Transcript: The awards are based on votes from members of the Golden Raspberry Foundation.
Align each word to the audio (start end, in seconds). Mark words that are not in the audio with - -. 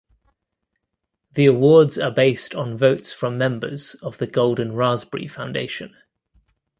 The 1.33 1.45
awards 1.45 1.99
are 1.99 2.09
based 2.09 2.55
on 2.55 2.75
votes 2.75 3.13
from 3.13 3.37
members 3.37 3.93
of 4.01 4.17
the 4.17 4.25
Golden 4.25 4.73
Raspberry 4.73 5.27
Foundation. 5.27 5.93